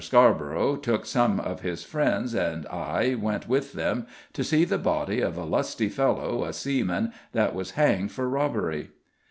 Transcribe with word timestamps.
Scarborough 0.03 0.77
took 0.77 1.05
some 1.05 1.39
of 1.39 1.61
his 1.61 1.83
friends, 1.83 2.33
and 2.33 2.65
I 2.69 3.13
went 3.13 3.47
with 3.47 3.73
them, 3.73 4.07
to 4.33 4.43
see 4.43 4.65
the 4.65 4.79
body 4.79 5.21
of 5.21 5.37
a 5.37 5.43
lusty 5.45 5.89
fellow, 5.89 6.43
a 6.43 6.53
seaman, 6.53 7.13
that 7.33 7.53
was 7.53 7.69
hanged 7.77 8.11
for 8.11 8.27
robbery." 8.27 8.89